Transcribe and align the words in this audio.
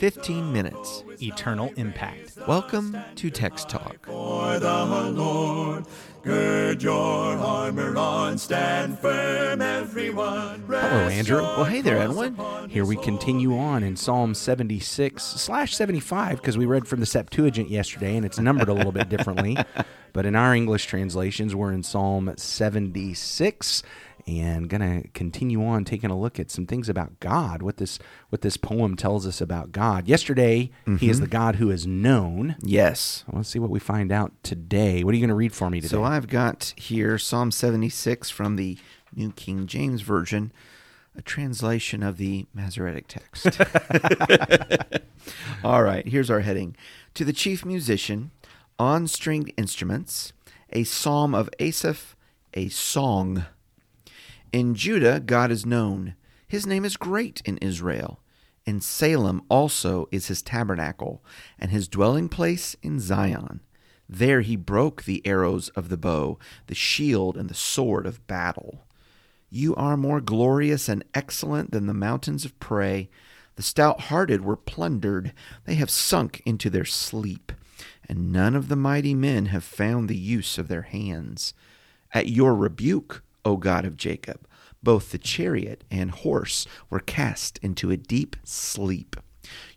15 0.00 0.50
minutes. 0.50 1.04
eternal 1.20 1.70
impact. 1.76 2.38
Welcome 2.48 2.96
to 3.16 3.28
Text 3.28 3.68
Talk. 3.68 4.06
For 4.06 4.58
the 4.58 5.10
Lord, 5.12 5.84
gird 6.22 6.82
your 6.82 6.96
armor 7.36 7.94
on, 7.98 8.38
stand 8.38 8.98
firm, 8.98 9.60
everyone. 9.60 10.64
Hello, 10.66 11.08
Andrew. 11.10 11.42
Well, 11.42 11.64
hey 11.66 11.82
there, 11.82 11.98
Edwin. 11.98 12.34
Here 12.70 12.86
we 12.86 12.96
continue 12.96 13.58
on 13.58 13.82
in 13.82 13.94
Psalm 13.94 14.32
76 14.32 15.22
slash 15.22 15.76
75 15.76 16.38
because 16.38 16.56
we 16.56 16.64
read 16.64 16.88
from 16.88 17.00
the 17.00 17.06
Septuagint 17.06 17.68
yesterday 17.68 18.16
and 18.16 18.24
it's 18.24 18.38
numbered 18.38 18.70
a 18.70 18.74
little 18.74 18.92
bit 18.92 19.08
differently. 19.10 19.58
But 20.14 20.24
in 20.24 20.34
our 20.34 20.54
English 20.54 20.86
translations, 20.86 21.54
we're 21.54 21.72
in 21.72 21.82
Psalm 21.82 22.32
76 22.38 23.82
and 24.26 24.68
going 24.68 25.02
to 25.02 25.08
continue 25.08 25.64
on 25.64 25.84
taking 25.84 26.10
a 26.10 26.18
look 26.18 26.38
at 26.38 26.50
some 26.50 26.66
things 26.66 26.88
about 26.88 27.18
God, 27.20 27.62
what 27.62 27.78
this 27.78 27.98
what 28.28 28.42
this 28.42 28.56
poem 28.56 28.96
tells 28.96 29.26
us 29.26 29.40
about 29.40 29.72
God. 29.72 29.89
Yesterday, 29.98 30.70
he 30.98 31.08
is 31.08 31.16
mm-hmm. 31.16 31.24
the 31.24 31.30
God 31.30 31.56
who 31.56 31.70
is 31.70 31.86
known. 31.86 32.56
Yes. 32.62 33.24
Let's 33.32 33.48
see 33.48 33.58
what 33.58 33.70
we 33.70 33.78
find 33.78 34.12
out 34.12 34.32
today. 34.42 35.02
What 35.02 35.12
are 35.12 35.16
you 35.16 35.20
going 35.20 35.28
to 35.28 35.34
read 35.34 35.52
for 35.52 35.70
me 35.70 35.80
today? 35.80 35.90
So 35.90 36.04
I've 36.04 36.28
got 36.28 36.74
here 36.76 37.18
Psalm 37.18 37.50
76 37.50 38.30
from 38.30 38.56
the 38.56 38.78
New 39.14 39.32
King 39.32 39.66
James 39.66 40.02
Version, 40.02 40.52
a 41.16 41.22
translation 41.22 42.02
of 42.02 42.16
the 42.16 42.46
Masoretic 42.54 43.06
text. 43.08 43.60
All 45.64 45.82
right, 45.82 46.06
here's 46.06 46.30
our 46.30 46.40
heading 46.40 46.76
To 47.14 47.24
the 47.24 47.32
chief 47.32 47.64
musician, 47.64 48.30
on 48.78 49.08
stringed 49.08 49.52
instruments, 49.56 50.32
a 50.72 50.84
psalm 50.84 51.34
of 51.34 51.50
Asaph, 51.58 52.16
a 52.54 52.68
song. 52.68 53.46
In 54.52 54.74
Judah, 54.74 55.20
God 55.20 55.50
is 55.50 55.66
known. 55.66 56.14
His 56.46 56.66
name 56.66 56.84
is 56.84 56.96
great 56.96 57.42
in 57.44 57.58
Israel. 57.58 58.20
In 58.70 58.80
Salem 58.80 59.42
also 59.48 60.06
is 60.12 60.28
his 60.28 60.42
tabernacle, 60.42 61.24
and 61.58 61.72
his 61.72 61.88
dwelling 61.88 62.28
place 62.28 62.76
in 62.84 63.00
Zion. 63.00 63.62
There 64.08 64.42
he 64.42 64.54
broke 64.54 65.02
the 65.02 65.26
arrows 65.26 65.70
of 65.70 65.88
the 65.88 65.96
bow, 65.96 66.38
the 66.68 66.76
shield, 66.76 67.36
and 67.36 67.50
the 67.50 67.54
sword 67.54 68.06
of 68.06 68.24
battle. 68.28 68.86
You 69.48 69.74
are 69.74 69.96
more 69.96 70.20
glorious 70.20 70.88
and 70.88 71.02
excellent 71.14 71.72
than 71.72 71.86
the 71.86 71.92
mountains 71.92 72.44
of 72.44 72.60
prey. 72.60 73.10
The 73.56 73.64
stout 73.64 74.02
hearted 74.02 74.44
were 74.44 74.54
plundered, 74.54 75.32
they 75.64 75.74
have 75.74 75.90
sunk 75.90 76.40
into 76.46 76.70
their 76.70 76.84
sleep, 76.84 77.50
and 78.08 78.32
none 78.32 78.54
of 78.54 78.68
the 78.68 78.76
mighty 78.76 79.16
men 79.16 79.46
have 79.46 79.64
found 79.64 80.08
the 80.08 80.16
use 80.16 80.58
of 80.58 80.68
their 80.68 80.82
hands. 80.82 81.54
At 82.14 82.28
your 82.28 82.54
rebuke, 82.54 83.24
O 83.44 83.56
God 83.56 83.84
of 83.84 83.96
Jacob, 83.96 84.46
both 84.82 85.10
the 85.10 85.18
chariot 85.18 85.84
and 85.90 86.10
horse 86.10 86.66
were 86.88 87.00
cast 87.00 87.58
into 87.58 87.90
a 87.90 87.96
deep 87.96 88.36
sleep. 88.44 89.16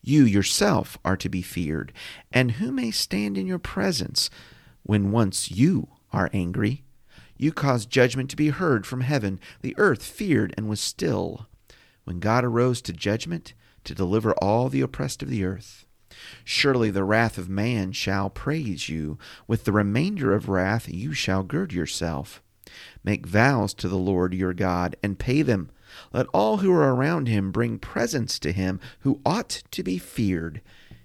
You 0.02 0.24
yourself 0.26 0.98
are 1.04 1.18
to 1.18 1.30
be 1.30 1.42
feared, 1.42 1.94
and 2.32 2.54
who 2.54 2.72
may 2.72 2.92
stand 2.92 3.38
in 3.38 3.48
your 3.48 3.60
presence 3.60 4.30
when 4.84 5.12
once 5.12 5.52
you 5.52 5.88
are 6.12 6.30
angry? 6.34 6.84
You 7.38 7.52
caused 7.52 7.90
judgment 7.90 8.30
to 8.30 8.36
be 8.36 8.50
heard 8.50 8.86
from 8.86 9.02
heaven. 9.02 9.40
The 9.62 9.76
earth 9.78 10.04
feared 10.04 10.54
and 10.56 10.70
was 10.70 10.80
still. 10.80 11.48
When 12.04 12.20
God 12.20 12.44
arose 12.44 12.82
to 12.84 12.94
judgment, 12.94 13.54
to 13.84 13.96
deliver 13.96 14.34
all 14.34 14.70
the 14.70 14.82
oppressed 14.82 15.24
of 15.24 15.30
the 15.30 15.44
earth. 15.44 15.86
Surely 16.44 16.90
the 16.92 17.04
wrath 17.04 17.38
of 17.38 17.50
man 17.50 17.92
shall 17.92 18.30
praise 18.30 18.88
you. 18.88 19.18
With 19.48 19.66
the 19.66 19.72
remainder 19.72 20.34
of 20.34 20.48
wrath 20.48 20.88
you 20.88 21.14
shall 21.14 21.44
gird 21.44 21.74
yourself. 21.74 22.42
Make 23.04 23.26
vows 23.26 23.74
to 23.76 23.88
the 23.88 23.98
Lord 23.98 24.34
your 24.34 24.54
God, 24.54 24.96
and 25.04 25.20
pay 25.20 25.42
them. 25.42 25.70
Let 26.12 26.28
all 26.34 26.58
who 26.58 26.72
are 26.72 26.94
around 26.94 27.28
him 27.28 27.52
bring 27.52 27.78
presents 27.78 28.40
to 28.40 28.52
him 28.52 28.80
who 29.00 29.22
ought 29.26 29.64
to 29.72 29.84
be 29.84 29.98
feared. 29.98 30.62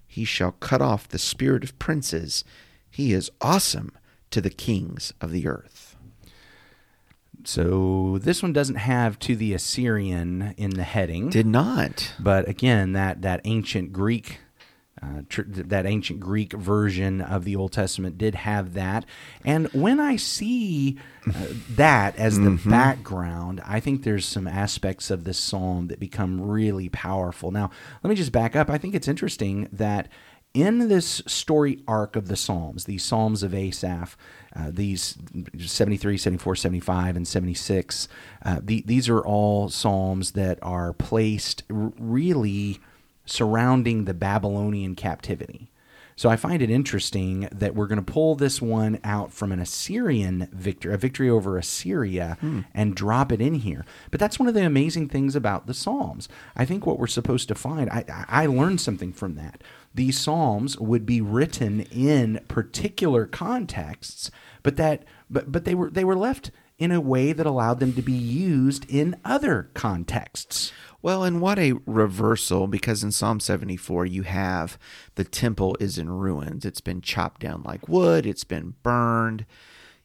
He 0.06 0.24
shall 0.24 0.52
cut 0.52 0.80
off 0.80 1.08
the 1.08 1.18
spirit 1.18 1.62
of 1.64 1.78
princes. 1.78 2.42
He 2.91 3.12
is 3.12 3.30
awesome 3.41 3.92
to 4.30 4.41
the 4.41 4.50
kings 4.50 5.12
of 5.20 5.30
the 5.30 5.47
earth. 5.47 5.97
so 7.44 8.18
this 8.20 8.42
one 8.42 8.52
doesn't 8.52 8.76
have 8.76 9.18
to 9.20 9.36
the 9.36 9.54
Assyrian 9.54 10.54
in 10.56 10.70
the 10.70 10.82
heading. 10.82 11.30
Did 11.30 11.47
not. 11.47 12.14
But 12.18 12.48
again, 12.48 12.92
that 12.92 13.22
that 13.22 13.41
ancient 13.44 13.92
Greek, 13.92 14.41
uh, 15.03 15.22
tr- 15.28 15.42
that 15.47 15.86
ancient 15.86 16.20
Greek 16.20 16.53
version 16.53 17.20
of 17.20 17.44
the 17.44 17.56
Old 17.56 17.72
Testament 17.72 18.19
did 18.19 18.34
have 18.34 18.75
that. 18.75 19.04
And 19.44 19.69
when 19.72 20.00
I 20.00 20.16
see 20.16 20.98
uh, 21.26 21.32
that 21.70 22.16
as 22.16 22.38
the 22.38 22.60
background, 22.66 23.60
I 23.66 23.81
think 23.81 24.03
there's 24.03 24.26
some 24.26 24.48
aspects 24.48 25.10
of 25.10 25.25
this 25.25 25.38
psalm 25.38 25.88
that 25.88 26.00
become 26.00 26.41
really 26.41 26.88
powerful. 26.88 27.50
Now, 27.50 27.70
let 28.03 28.10
me 28.10 28.16
just 28.16 28.32
back 28.32 28.56
up. 28.56 28.70
I 28.70 28.78
think 28.78 28.94
it's 28.94 29.09
interesting 29.09 29.69
that. 29.72 30.09
In 30.54 30.88
this 30.88 31.22
story 31.26 31.84
arc 31.86 32.16
of 32.16 32.26
the 32.26 32.34
Psalms, 32.34 32.86
these 32.86 33.04
Psalms 33.04 33.42
of 33.42 33.54
Asaph, 33.54 34.16
uh, 34.56 34.70
these 34.72 35.16
73, 35.59 36.16
74, 36.16 36.56
75, 36.56 37.16
and 37.16 37.28
76, 37.28 38.09
uh, 38.44 38.59
the, 38.62 38.82
these 38.86 39.10
are 39.10 39.20
all 39.20 39.69
Psalms 39.69 40.32
that 40.32 40.59
are 40.62 40.94
placed 40.94 41.65
r- 41.70 41.92
really 41.98 42.80
surrounding 43.28 44.05
the 44.05 44.15
Babylonian 44.15 44.94
captivity. 44.94 45.71
So 46.19 46.28
I 46.28 46.34
find 46.34 46.61
it 46.62 46.69
interesting 46.69 47.49
that 47.53 47.77
we're 47.77 47.87
going 47.87 48.05
to 48.05 48.12
pull 48.12 48.34
this 48.34 48.61
one 48.61 48.99
out 49.05 49.33
from 49.33 49.53
an 49.53 49.61
Assyrian 49.61 50.49
victory, 50.50 50.93
a 50.93 50.97
victory 50.97 51.31
over 51.31 51.56
Assyria, 51.56 52.37
hmm. 52.41 52.62
and 52.75 52.97
drop 52.97 53.31
it 53.31 53.41
in 53.41 53.55
here. 53.55 53.84
But 54.11 54.19
that's 54.19 54.37
one 54.37 54.49
of 54.49 54.55
the 54.55 54.66
amazing 54.66 55.11
things 55.11 55.37
about 55.37 55.69
the 55.69 55.75
Psalms. 55.75 56.28
I 56.56 56.65
think 56.65 56.84
what 56.84 56.99
we're 56.99 57.06
supposed 57.06 57.47
to 57.49 57.55
find, 57.55 57.89
I, 57.91 58.05
I 58.09 58.43
I 58.43 58.47
learned 58.47 58.81
something 58.81 59.12
from 59.12 59.37
that. 59.37 59.62
These 59.95 60.19
Psalms 60.19 60.77
would 60.78 61.06
be 61.06 61.21
written 61.21 61.83
in 61.83 62.41
particular 62.49 63.25
contexts, 63.25 64.33
but 64.65 64.77
that 64.77 65.05
but 65.31 65.53
but 65.53 65.65
they 65.65 65.77
were 65.77 65.89
they 65.89 66.05
were 66.05 66.16
left 66.16 66.50
in 66.78 66.93
a 66.93 67.00
way 67.00 67.33
that 67.33 67.47
allowed 67.47 67.81
them 67.81 67.93
to 67.93 68.03
be 68.03 68.12
used 68.12 68.89
in 68.89 69.21
other 69.25 69.69
contexts. 69.75 70.72
Well, 71.00 71.22
and 71.22 71.41
what 71.41 71.59
a 71.59 71.75
reversal, 71.86 72.66
because 72.66 73.04
in 73.04 73.12
Psalm 73.12 73.38
74, 73.41 74.06
you 74.06 74.22
have 74.22 74.78
the 75.14 75.25
temple 75.25 75.76
is 75.78 75.97
in 75.97 76.10
ruins. 76.10 76.64
It's 76.64 76.81
been 76.81 77.00
chopped 77.00 77.41
down 77.41 77.62
like 77.64 77.88
wood, 77.88 78.26
it's 78.26 78.44
been 78.44 78.75
burned. 78.82 79.47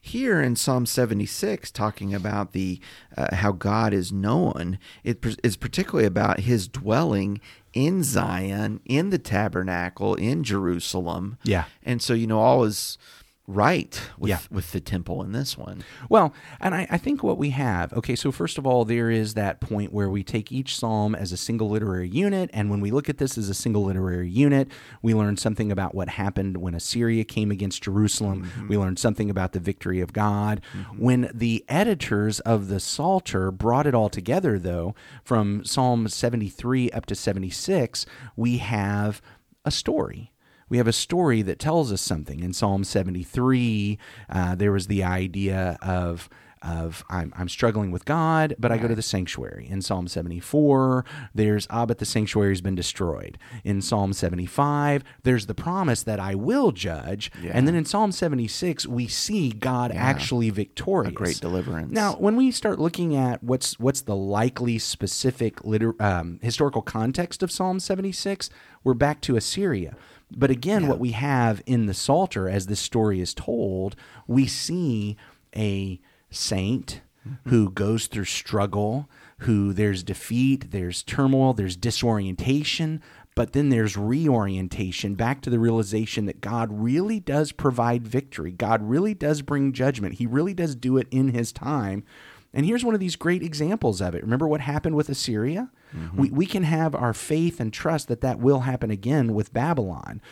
Here 0.00 0.42
in 0.42 0.54
Psalm 0.54 0.84
76, 0.84 1.70
talking 1.70 2.14
about 2.14 2.52
the 2.52 2.78
uh, 3.16 3.34
how 3.36 3.52
God 3.52 3.94
is 3.94 4.12
known, 4.12 4.78
it 5.02 5.24
is 5.42 5.56
particularly 5.56 6.06
about 6.06 6.40
his 6.40 6.68
dwelling 6.68 7.40
in 7.72 8.02
Zion, 8.02 8.80
in 8.84 9.08
the 9.08 9.18
tabernacle, 9.18 10.14
in 10.14 10.44
Jerusalem. 10.44 11.38
Yeah. 11.42 11.64
And 11.82 12.02
so, 12.02 12.12
you 12.12 12.26
know, 12.26 12.38
all 12.38 12.64
is 12.64 12.98
right 13.46 14.00
with, 14.18 14.30
Yeah. 14.30 14.38
with 14.50 14.72
the 14.72 14.80
temple 14.80 15.22
in 15.22 15.32
this 15.32 15.58
one. 15.58 15.84
Well, 16.08 16.32
and 16.60 16.74
I, 16.74 16.86
I 16.90 16.96
think 16.96 17.22
what 17.22 17.36
we 17.36 17.50
have, 17.50 17.92
okay, 17.92 18.16
so 18.16 18.32
first 18.32 18.56
of 18.56 18.66
all, 18.66 18.86
there 18.86 19.10
is 19.10 19.34
that 19.34 19.60
point 19.60 19.92
where 19.92 20.08
we 20.08 20.22
take 20.22 20.50
each 20.50 20.78
psalm 20.78 21.14
as 21.14 21.30
a 21.30 21.36
single 21.36 21.68
literary 21.68 22.08
unit, 22.08 22.48
and 22.54 22.70
when 22.70 22.80
we 22.80 22.90
look 22.90 23.08
at 23.10 23.18
this 23.18 23.36
as 23.36 23.50
a 23.50 23.54
single 23.54 23.84
literary 23.84 24.30
unit, 24.30 24.68
we 25.02 25.12
learn 25.12 25.36
something 25.36 25.70
about 25.70 25.94
what 25.94 26.08
happened 26.10 26.56
when 26.56 26.74
Assyria 26.74 27.24
came 27.24 27.50
against 27.50 27.82
Jerusalem. 27.82 28.44
Mm-hmm. 28.44 28.68
We 28.68 28.78
learn 28.78 28.96
something 28.96 29.28
about 29.28 29.52
the 29.52 29.60
victory 29.60 30.00
of 30.00 30.14
God. 30.14 30.62
Mm-hmm. 30.72 31.04
When 31.04 31.30
the 31.34 31.64
editors 31.68 32.40
of 32.40 32.68
the 32.68 32.80
Psalter 32.80 33.50
brought 33.50 33.86
it 33.86 33.94
all 33.94 34.08
together, 34.08 34.58
though, 34.58 34.94
from 35.22 35.64
Psalm 35.64 36.08
73 36.08 36.90
up 36.92 37.04
to 37.06 37.14
76, 37.14 38.06
we 38.36 38.56
have 38.58 39.20
a 39.66 39.70
story 39.70 40.30
we 40.68 40.78
have 40.78 40.86
a 40.86 40.92
story 40.92 41.42
that 41.42 41.58
tells 41.58 41.92
us 41.92 42.00
something. 42.00 42.40
In 42.40 42.52
Psalm 42.52 42.84
73, 42.84 43.98
uh, 44.28 44.54
there 44.54 44.72
was 44.72 44.86
the 44.86 45.04
idea 45.04 45.78
of 45.82 46.28
of 46.64 47.04
I'm, 47.08 47.32
I'm 47.36 47.48
struggling 47.48 47.90
with 47.90 48.04
God, 48.04 48.56
but 48.58 48.72
I 48.72 48.78
go 48.78 48.88
to 48.88 48.94
the 48.94 49.02
sanctuary. 49.02 49.66
In 49.70 49.82
Psalm 49.82 50.08
74, 50.08 51.04
there's 51.34 51.66
ah, 51.70 51.86
but 51.86 51.98
the 51.98 52.04
sanctuary's 52.04 52.60
been 52.60 52.74
destroyed. 52.74 53.38
In 53.64 53.82
Psalm 53.82 54.12
75, 54.12 55.04
there's 55.22 55.46
the 55.46 55.54
promise 55.54 56.02
that 56.02 56.18
I 56.20 56.34
will 56.34 56.72
judge, 56.72 57.30
and 57.52 57.68
then 57.68 57.74
in 57.74 57.84
Psalm 57.84 58.12
76, 58.12 58.86
we 58.86 59.06
see 59.06 59.50
God 59.50 59.92
actually 59.92 60.50
victorious, 60.50 61.12
A 61.12 61.14
great 61.14 61.40
deliverance. 61.40 61.92
Now, 61.92 62.14
when 62.14 62.36
we 62.36 62.50
start 62.50 62.78
looking 62.78 63.14
at 63.14 63.42
what's 63.42 63.78
what's 63.78 64.02
the 64.02 64.16
likely 64.16 64.78
specific 64.78 65.64
liter- 65.64 66.00
um, 66.00 66.38
historical 66.42 66.82
context 66.82 67.42
of 67.42 67.50
Psalm 67.50 67.80
76, 67.80 68.50
we're 68.82 68.94
back 68.94 69.20
to 69.22 69.36
Assyria. 69.36 69.96
But 70.36 70.50
again, 70.50 70.88
what 70.88 70.98
we 70.98 71.12
have 71.12 71.62
in 71.66 71.86
the 71.86 71.94
Psalter, 71.94 72.48
as 72.48 72.66
this 72.66 72.80
story 72.80 73.20
is 73.20 73.34
told, 73.34 73.94
we 74.26 74.46
see 74.46 75.16
a 75.54 76.00
saint 76.34 77.00
who 77.46 77.70
goes 77.70 78.06
through 78.06 78.26
struggle, 78.26 79.08
who 79.38 79.72
there's 79.72 80.02
defeat, 80.02 80.70
there's 80.70 81.02
turmoil, 81.02 81.54
there's 81.54 81.76
disorientation, 81.76 83.00
but 83.34 83.52
then 83.52 83.70
there's 83.70 83.96
reorientation 83.96 85.14
back 85.14 85.40
to 85.40 85.50
the 85.50 85.58
realization 85.58 86.26
that 86.26 86.40
God 86.40 86.68
really 86.70 87.18
does 87.18 87.50
provide 87.50 88.06
victory. 88.06 88.52
God 88.52 88.82
really 88.82 89.14
does 89.14 89.42
bring 89.42 89.72
judgment. 89.72 90.16
He 90.16 90.26
really 90.26 90.54
does 90.54 90.74
do 90.74 90.98
it 90.98 91.08
in 91.10 91.28
his 91.28 91.52
time. 91.52 92.04
And 92.52 92.64
here's 92.64 92.84
one 92.84 92.94
of 92.94 93.00
these 93.00 93.16
great 93.16 93.42
examples 93.42 94.00
of 94.00 94.14
it. 94.14 94.22
Remember 94.22 94.46
what 94.46 94.60
happened 94.60 94.94
with 94.94 95.08
Assyria? 95.08 95.70
Mm-hmm. 95.96 96.20
We, 96.20 96.30
we 96.30 96.46
can 96.46 96.62
have 96.62 96.94
our 96.94 97.12
faith 97.12 97.58
and 97.58 97.72
trust 97.72 98.06
that 98.08 98.20
that 98.20 98.38
will 98.38 98.60
happen 98.60 98.90
again 98.90 99.34
with 99.34 99.52
Babylon. 99.52 100.22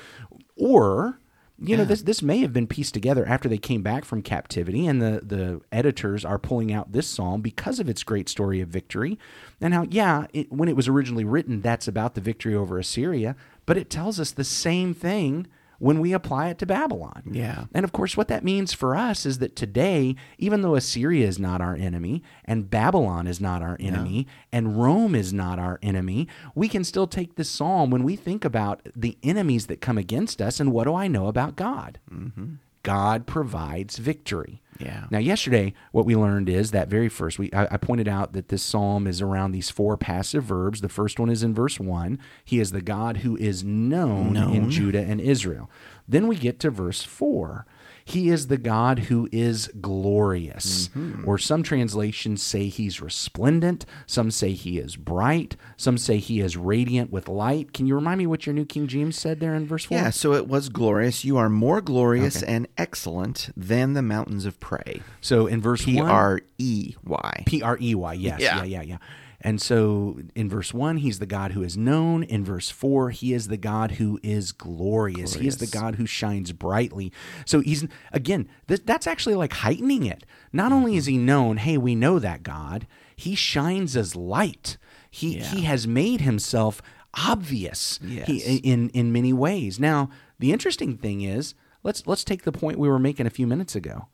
Or, 0.56 1.19
you 1.64 1.76
know, 1.76 1.85
this, 1.85 2.03
this 2.03 2.23
may 2.23 2.38
have 2.38 2.53
been 2.53 2.67
pieced 2.67 2.93
together 2.93 3.26
after 3.26 3.49
they 3.49 3.59
came 3.59 3.82
back 3.82 4.05
from 4.05 4.20
captivity, 4.20 4.87
and 4.87 5.00
the, 5.00 5.20
the 5.25 5.61
editors 5.70 6.25
are 6.25 6.38
pulling 6.38 6.73
out 6.73 6.93
this 6.93 7.06
psalm 7.06 7.41
because 7.41 7.79
of 7.79 7.88
its 7.88 8.03
great 8.03 8.29
story 8.29 8.61
of 8.61 8.69
victory. 8.69 9.19
And 9.61 9.73
how, 9.73 9.87
yeah, 9.88 10.26
it, 10.32 10.50
when 10.53 10.69
it 10.69 10.76
was 10.76 10.88
originally 10.88 11.25
written, 11.25 11.61
that's 11.61 11.87
about 11.87 12.14
the 12.14 12.20
victory 12.20 12.55
over 12.55 12.79
Assyria, 12.79 13.37
but 13.64 13.76
it 13.76 13.91
tells 13.91 14.19
us 14.19 14.32
the 14.32 14.44
same 14.44 14.93
thing 14.93 15.47
when 15.82 15.99
we 15.99 16.12
apply 16.12 16.49
it 16.49 16.58
to 16.58 16.64
Babylon. 16.64 17.25
Yeah. 17.32 17.64
And 17.75 17.82
of 17.82 17.90
course, 17.90 18.17
what 18.17 18.29
that 18.29 18.44
means 18.44 18.73
for 18.73 18.94
us 18.94 19.26
is 19.26 19.38
that 19.38 19.56
today, 19.56 20.14
even 20.38 20.62
though 20.62 20.76
Assyria 20.76 21.26
is 21.26 21.40
not 21.40 21.61
our 21.61 21.75
enemy, 21.75 22.23
and 22.44 22.70
Babylon 22.70 23.26
is 23.26 23.40
not 23.40 23.62
our 23.62 23.76
enemy, 23.81 24.29
and 24.52 24.81
Rome 24.81 25.17
is 25.17 25.32
not 25.32 25.58
our 25.58 25.81
enemy, 25.82 26.29
we 26.55 26.69
can 26.69 26.84
still 26.84 27.08
take 27.08 27.34
this 27.34 27.50
psalm 27.50 27.90
when 27.90 28.05
we 28.05 28.14
think 28.14 28.44
about 28.44 28.88
the 28.94 29.19
enemies 29.25 29.67
that 29.67 29.81
come 29.81 29.99
against 29.99 30.40
us 30.40 30.61
and 30.61 30.70
what 30.70 30.84
do 30.84 30.94
I 30.94 31.08
know 31.08 31.26
about 31.26 31.56
God? 31.56 31.99
Mm-hmm. 32.08 32.55
God 32.82 33.26
provides 33.26 33.99
victory. 33.99 34.61
Yeah. 34.79 35.05
Now, 35.11 35.19
yesterday, 35.19 35.75
what 35.93 36.06
we 36.06 36.17
learned 36.17 36.49
is 36.49 36.73
that 36.73 36.88
very 36.88 37.08
first, 37.08 37.38
we 37.38 37.52
I, 37.52 37.75
I 37.75 37.76
pointed 37.76 38.08
out 38.08 38.32
that 38.32 38.49
this 38.49 38.62
psalm 38.62 39.06
is 39.06 39.20
around 39.20 39.52
these 39.52 39.70
four 39.70 39.96
passive 39.96 40.44
verbs. 40.44 40.81
The 40.81 40.88
first 40.88 41.20
one 41.20 41.31
is 41.31 41.43
in 41.43 41.55
verse 41.55 41.79
one. 41.79 42.19
He 42.44 42.58
is 42.58 42.73
the 42.73 42.82
God 42.82 43.19
who 43.19 43.37
is 43.37 43.62
known, 43.62 44.34
in 44.55 44.70
Judah 44.70 45.02
and 45.02 45.20
Israel. 45.20 45.70
Then 46.08 46.26
we 46.26 46.37
get 46.37 46.58
to 46.61 46.70
verse 46.70 47.02
four. 47.02 47.67
He 48.04 48.28
is 48.28 48.46
the 48.46 48.56
God 48.56 49.00
who 49.00 49.28
is 49.32 49.69
glorious. 49.81 50.88
Mm-hmm. 50.88 51.28
Or 51.28 51.38
some 51.38 51.62
translations 51.62 52.43
say 52.43 52.69
he's 52.69 53.00
resplendent. 53.00 53.87
Some 54.06 54.31
say 54.31 54.52
he 54.52 54.78
is 54.78 54.96
bright. 54.96 55.56
Some 55.76 55.99
say 55.99 56.19
he 56.19 56.40
is 56.40 56.56
radiant 56.56 57.10
with 57.10 57.28
light. 57.28 57.72
Can 57.72 57.87
you 57.87 57.94
remind 57.94 58.19
me 58.19 58.26
what 58.26 58.46
your 58.46 58.54
New 58.54 58.64
King 58.64 58.87
James 58.87 59.16
said 59.16 59.40
there 59.40 59.54
in 59.54 59.66
verse 59.66 59.84
4? 59.84 59.96
Yeah, 59.96 60.10
so 60.10 60.32
it 60.34 60.49
was 60.49 60.69
glorious. 60.69 61.25
You 61.25 61.37
are 61.38 61.49
more 61.49 61.81
glorious 61.81 62.43
and 62.43 62.66
excellent 62.76 63.50
than 63.56 63.94
the 63.94 64.02
mountains 64.02 64.44
of 64.44 64.60
prey. 64.60 65.02
So 65.20 65.46
in 65.46 65.60
verse 65.60 65.84
P 65.84 65.96
1, 65.96 66.08
R 66.08 66.40
E 66.58 66.94
Y. 67.04 67.43
P 67.46 67.62
R 67.62 67.78
E 67.81 67.94
Y. 67.94 68.12
Yes. 68.14 68.40
Yeah. 68.40 68.56
Yeah. 68.64 68.64
yeah. 68.64 68.82
Yeah. 68.82 68.99
And 69.43 69.61
so 69.61 70.21
in 70.35 70.49
verse 70.49 70.73
1, 70.73 70.99
he's 70.99 71.19
the 71.19 71.27
God 71.27 71.53
who 71.53 71.62
is 71.62 71.77
known. 71.77 72.23
In 72.23 72.44
verse 72.44 72.71
4, 72.71 73.11
he 73.11 73.33
is 73.33 73.49
the 73.49 73.56
God 73.56 73.93
who 73.93 74.21
is 74.23 74.53
glorious. 74.53 75.35
He 75.35 75.49
is 75.49 75.59
the 75.59 75.67
God 75.67 75.97
who 75.97 76.06
shines 76.06 76.53
brightly. 76.53 77.12
So 77.44 77.61
he's, 77.61 77.85
again, 78.12 78.49
th- 78.69 78.83
that's 78.85 79.09
actually 79.09 79.35
like 79.35 79.53
heightening 79.53 80.06
it. 80.06 80.25
Not 80.53 80.73
only 80.73 80.97
is 80.97 81.06
he 81.06 81.17
mm-hmm. 81.17 81.27
known, 81.27 81.56
hey, 81.56 81.77
we 81.77 81.97
know 81.97 82.21
that 82.21 82.44
God, 82.44 82.87
he 83.17 83.35
shines 83.35 83.97
as 83.97 84.15
light. 84.15 84.79
He, 85.11 85.35
he 85.41 85.62
has 85.62 85.87
made 85.87 86.21
himself 86.21 86.81
obvious 87.15 87.99
Yes. 88.00 88.27
he, 88.29 88.56
in, 88.59 88.91
in 88.91 89.12
many 89.12 89.33
ways. 89.33 89.79
Now, 89.81 90.09
the 90.38 90.53
interesting 90.53 90.97
thing 90.97 91.21
is, 91.21 91.55
let's, 91.83 92.06
let's 92.06 92.25
take 92.25 92.45
the 92.45 92.53
point 92.53 92.79
we 92.79 92.88
were 92.88 92.99
making 92.99 93.27
a 93.27 93.31
few 93.31 93.47
minutes 93.49 93.75
ago 93.75 94.06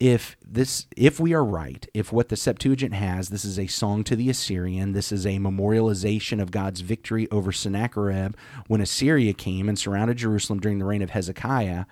if 0.00 0.36
this 0.44 0.86
if 0.96 1.20
we 1.20 1.32
are 1.32 1.44
right 1.44 1.86
if 1.94 2.12
what 2.12 2.28
the 2.28 2.36
septuagint 2.36 2.92
has 2.92 3.28
this 3.28 3.44
is 3.44 3.58
a 3.58 3.66
song 3.68 4.02
to 4.02 4.16
the 4.16 4.28
assyrian 4.28 4.92
this 4.92 5.12
is 5.12 5.24
a 5.24 5.38
memorialization 5.38 6.42
of 6.42 6.50
god's 6.50 6.80
victory 6.80 7.28
over 7.30 7.52
sennacherib 7.52 8.34
when 8.66 8.80
assyria 8.80 9.32
came 9.32 9.68
and 9.68 9.78
surrounded 9.78 10.16
jerusalem 10.16 10.58
during 10.58 10.78
the 10.78 10.84
reign 10.84 11.02
of 11.02 11.10
hezekiah 11.10 11.84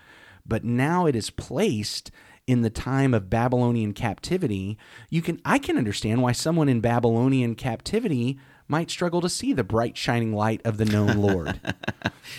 but 0.44 0.64
now 0.64 1.06
it 1.06 1.14
is 1.14 1.30
placed 1.30 2.10
in 2.46 2.62
the 2.62 2.70
time 2.70 3.14
of 3.14 3.30
babylonian 3.30 3.92
captivity 3.92 4.76
you 5.08 5.22
can 5.22 5.40
i 5.44 5.58
can 5.58 5.78
understand 5.78 6.20
why 6.20 6.32
someone 6.32 6.68
in 6.68 6.80
babylonian 6.80 7.54
captivity 7.54 8.38
might 8.70 8.90
struggle 8.90 9.20
to 9.20 9.28
see 9.28 9.52
the 9.52 9.64
bright 9.64 9.96
shining 9.96 10.32
light 10.32 10.60
of 10.64 10.76
the 10.78 10.84
known 10.84 11.18
lord 11.18 11.60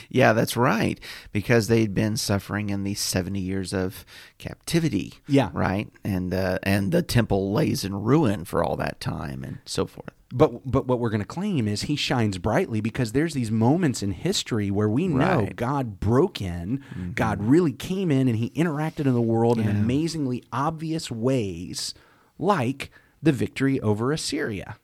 Yeah, 0.09 0.31
that's 0.33 0.55
right. 0.55 0.99
Because 1.33 1.67
they'd 1.67 1.93
been 1.93 2.15
suffering 2.15 2.69
in 2.69 2.83
these 2.83 2.99
seventy 2.99 3.39
years 3.41 3.73
of 3.73 4.05
captivity. 4.37 5.13
Yeah. 5.27 5.49
Right? 5.53 5.89
And 6.03 6.33
uh, 6.33 6.59
and 6.63 6.91
the 6.91 7.01
temple 7.01 7.51
lays 7.51 7.83
in 7.83 7.95
ruin 7.95 8.45
for 8.45 8.63
all 8.63 8.75
that 8.77 8.99
time 9.01 9.43
and 9.43 9.59
so 9.65 9.85
forth. 9.85 10.09
But 10.33 10.69
but 10.69 10.87
what 10.87 10.99
we're 10.99 11.09
going 11.09 11.21
to 11.21 11.27
claim 11.27 11.67
is 11.67 11.83
he 11.83 11.95
shines 11.97 12.37
brightly 12.37 12.79
because 12.79 13.11
there's 13.11 13.33
these 13.33 13.51
moments 13.51 14.01
in 14.01 14.11
history 14.11 14.71
where 14.71 14.89
we 14.89 15.07
know 15.07 15.41
Right. 15.41 15.55
God 15.55 15.99
broke 15.99 16.41
in, 16.41 16.83
God 17.15 17.43
really 17.43 17.73
came 17.73 18.11
in 18.11 18.27
and 18.29 18.37
he 18.37 18.49
interacted 18.51 19.05
in 19.05 19.13
the 19.13 19.21
world 19.21 19.59
in 19.59 19.67
amazingly 19.67 20.43
obvious 20.53 21.11
ways, 21.11 21.93
like 22.39 22.91
the 23.21 23.31
victory 23.33 23.79
over 23.81 24.11
Assyria. 24.13 24.77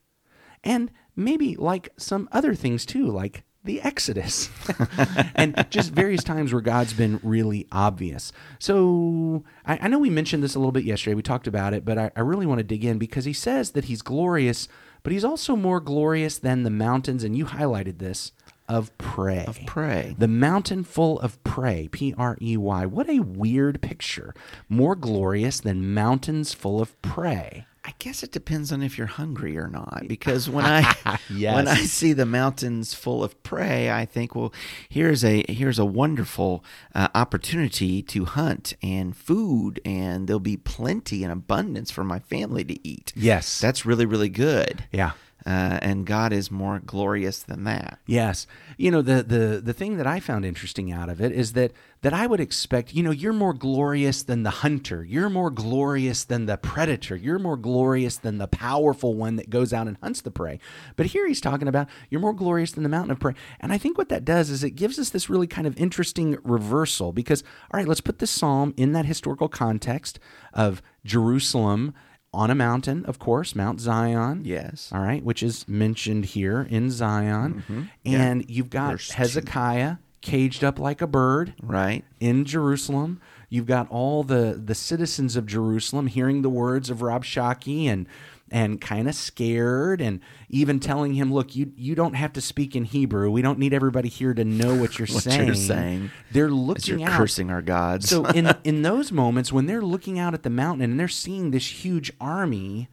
And 0.63 0.91
maybe 1.17 1.55
like 1.57 1.89
some 1.97 2.29
other 2.31 2.55
things 2.55 2.85
too, 2.85 3.07
like 3.07 3.43
the 3.65 3.81
Exodus, 3.81 4.49
and 5.35 5.65
just 5.69 5.91
various 5.91 6.23
times 6.23 6.53
where 6.53 6.61
God's 6.61 6.93
been 6.93 7.19
really 7.21 7.67
obvious. 7.71 8.31
So 8.59 9.43
I, 9.65 9.79
I 9.81 9.87
know 9.89 9.99
we 9.99 10.09
mentioned 10.09 10.41
this 10.41 10.55
a 10.55 10.59
little 10.59 10.71
bit 10.71 10.85
yesterday. 10.85 11.15
We 11.15 11.21
talked 11.21 11.47
about 11.47 11.73
it, 11.73 11.83
but 11.83 11.97
I, 11.97 12.11
I 12.15 12.21
really 12.21 12.45
want 12.45 12.59
to 12.59 12.63
dig 12.63 12.85
in 12.85 12.97
because 12.97 13.25
he 13.25 13.33
says 13.33 13.71
that 13.71 13.85
he's 13.85 14.01
glorious, 14.01 14.69
but 15.03 15.11
he's 15.11 15.25
also 15.25 15.57
more 15.57 15.81
glorious 15.81 16.37
than 16.37 16.63
the 16.63 16.69
mountains, 16.69 17.25
and 17.25 17.37
you 17.37 17.45
highlighted 17.45 17.99
this 17.99 18.31
of 18.69 18.97
prey. 18.97 19.45
Of 19.45 19.65
prey. 19.65 20.15
The 20.17 20.27
mountain 20.27 20.83
full 20.83 21.19
of 21.19 21.41
prey, 21.43 21.87
P 21.89 22.13
R 22.17 22.37
E 22.41 22.57
Y. 22.57 22.85
What 22.85 23.09
a 23.09 23.19
weird 23.19 23.81
picture. 23.81 24.33
More 24.69 24.95
glorious 24.95 25.59
than 25.59 25.93
mountains 25.93 26.53
full 26.53 26.81
of 26.81 26.99
prey. 27.01 27.65
I 27.87 27.93
guess 27.99 28.21
it 28.21 28.33
depends 28.33 28.71
on 28.73 28.83
if 28.83 28.97
you're 28.97 29.07
hungry 29.07 29.57
or 29.57 29.67
not. 29.67 30.03
Because 30.07 30.49
when 30.55 30.65
I 30.65 30.93
Yes. 31.29 31.55
when 31.55 31.67
I 31.69 31.75
see 31.77 32.11
the 32.13 32.25
mountains 32.25 32.93
full 32.93 33.23
of 33.23 33.41
prey, 33.43 33.89
I 33.89 34.05
think, 34.05 34.35
well, 34.35 34.53
here's 34.89 35.23
a 35.23 35.43
here's 35.47 35.79
a 35.79 35.85
wonderful 35.85 36.63
uh, 36.93 37.07
opportunity 37.15 38.01
to 38.03 38.25
hunt 38.25 38.73
and 38.83 39.15
food, 39.15 39.79
and 39.85 40.27
there'll 40.27 40.39
be 40.41 40.57
plenty 40.57 41.23
and 41.23 41.31
abundance 41.31 41.89
for 41.89 42.03
my 42.03 42.19
family 42.19 42.63
to 42.65 42.87
eat. 42.87 43.13
Yes. 43.15 43.59
that's 43.61 43.85
really 43.85 44.05
really 44.05 44.29
good. 44.29 44.83
Yeah. 44.91 45.11
Uh, 45.47 45.79
and 45.81 46.05
God 46.05 46.33
is 46.33 46.51
more 46.51 46.79
glorious 46.79 47.41
than 47.41 47.63
that. 47.63 47.99
Yes. 48.05 48.47
You 48.75 48.91
know, 48.91 49.01
the, 49.01 49.23
the 49.23 49.61
the 49.63 49.71
thing 49.71 49.95
that 49.95 50.05
I 50.05 50.19
found 50.19 50.43
interesting 50.43 50.91
out 50.91 51.07
of 51.07 51.21
it 51.21 51.31
is 51.31 51.53
that 51.53 51.71
that 52.01 52.13
I 52.13 52.27
would 52.27 52.41
expect, 52.41 52.93
you 52.93 53.01
know, 53.01 53.11
you're 53.11 53.31
more 53.31 53.53
glorious 53.53 54.23
than 54.23 54.43
the 54.43 54.49
hunter. 54.49 55.05
You're 55.05 55.29
more 55.29 55.49
glorious 55.49 56.25
than 56.25 56.47
the 56.47 56.57
predator. 56.57 57.15
You're 57.15 57.39
more 57.39 57.55
glorious 57.55 58.17
than 58.17 58.39
the 58.39 58.47
powerful 58.49 59.13
one 59.13 59.37
that 59.37 59.49
goes 59.49 59.71
out 59.71 59.87
and 59.87 59.95
hunts 60.03 60.19
the 60.19 60.31
prey. 60.31 60.59
But 60.97 61.05
here 61.07 61.25
he's 61.25 61.39
talking 61.39 61.69
about 61.69 61.87
you're 62.09 62.19
more 62.19 62.33
glorious 62.33 62.73
than 62.73 62.83
the 62.83 62.89
mountain 62.89 63.11
of 63.11 63.19
prey. 63.21 63.35
And 63.61 63.71
I 63.71 63.77
think 63.77 63.97
what 63.97 64.09
that 64.09 64.25
does 64.25 64.49
is 64.49 64.65
it 64.65 64.71
gives 64.71 64.99
us 64.99 65.11
this 65.11 65.29
really 65.29 65.47
kind 65.47 65.65
of 65.65 65.77
interesting 65.77 66.37
reversal 66.43 67.13
because 67.13 67.41
all 67.71 67.77
right, 67.77 67.87
let's 67.87 68.01
put 68.01 68.19
this 68.19 68.31
psalm 68.31 68.73
in 68.75 68.91
that 68.91 69.05
historical 69.05 69.47
context 69.47 70.19
of 70.51 70.81
Jerusalem 71.05 71.93
on 72.37 72.51
a 72.51 72.55
mountain, 72.55 73.03
of 73.05 73.17
course, 73.17 73.55
Mount 73.55 73.79
Zion. 73.81 74.43
Yes. 74.45 74.91
All 74.93 75.01
right, 75.01 75.23
which 75.23 75.41
is 75.41 75.67
mentioned 75.67 76.25
here 76.25 76.67
in 76.69 76.91
Zion. 76.91 77.63
Mm-hmm. 77.67 77.81
And 78.05 78.49
you've 78.49 78.69
got 78.69 78.91
Verse 78.91 79.07
two. 79.09 79.15
Hezekiah 79.15 79.95
caged 80.21 80.63
up 80.63 80.77
like 80.77 81.01
a 81.01 81.07
bird 81.07 81.53
Right. 81.61 82.03
in 82.19 82.45
Jerusalem. 82.45 83.19
You've 83.49 83.65
got 83.65 83.89
all 83.89 84.23
the, 84.23 84.61
the 84.63 84.75
citizens 84.75 85.35
of 85.35 85.45
Jerusalem 85.47 86.07
hearing 86.07 86.41
the 86.41 86.49
words 86.49 86.89
of 86.89 86.97
Rabshakeh 86.99 87.85
and 87.87 88.05
and 88.51 88.79
kind 88.79 89.07
of 89.09 89.15
scared 89.15 89.99
and 90.01 90.19
even 90.49 90.79
telling 90.79 91.13
him, 91.13 91.33
look, 91.33 91.55
you 91.55 91.71
you 91.75 91.95
don't 91.95 92.13
have 92.13 92.33
to 92.33 92.41
speak 92.41 92.75
in 92.75 92.85
Hebrew. 92.85 93.29
We 93.29 93.41
don't 93.41 93.59
need 93.59 93.73
everybody 93.73 94.09
here 94.09 94.33
to 94.33 94.45
know 94.45 94.75
what 94.75 94.97
you're 94.97 95.07
What 95.11 95.23
saying. 95.23 95.45
you're 95.47 95.55
saying. 95.55 96.11
They're 96.31 96.49
looking 96.49 97.03
out. 97.03 97.11
cursing 97.17 97.49
our 97.49 97.61
gods. 97.61 98.09
So 98.09 98.25
in 98.35 98.53
in 98.63 98.81
those 98.83 99.11
moments 99.11 99.51
when 99.51 99.65
they're 99.65 99.81
looking 99.81 100.17
out 100.19 100.33
at 100.33 100.43
the 100.43 100.49
mountain 100.49 100.83
and 100.89 100.99
they're 100.99 101.07
seeing 101.07 101.51
this 101.51 101.83
huge 101.83 102.11
army, 102.21 102.87